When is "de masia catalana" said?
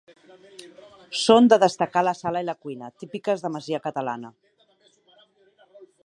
3.45-4.31